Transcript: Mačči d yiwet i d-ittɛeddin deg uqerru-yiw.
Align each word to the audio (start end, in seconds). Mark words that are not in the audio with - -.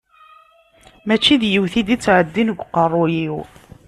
Mačči 1.07 1.35
d 1.41 1.43
yiwet 1.51 1.75
i 1.79 1.81
d-ittɛeddin 1.87 2.49
deg 2.51 2.61
uqerru-yiw. 2.63 3.37